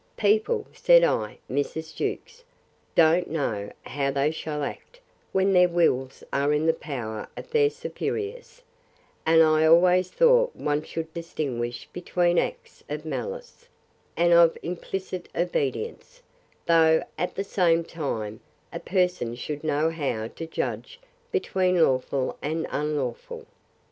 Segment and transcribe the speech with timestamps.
[0.17, 1.95] People, said I, Mrs.
[1.95, 2.43] Jewkes,
[2.95, 4.99] don't know how they shall act,
[5.31, 8.63] when their wills are in the power of their superiors;
[9.27, 13.67] and I always thought one should distinguish between acts of malice,
[14.17, 16.23] and of implicit obedience;
[16.65, 18.39] though, at the same time,
[18.73, 20.99] a person should know how to judge
[21.31, 23.45] between lawful and unlawful.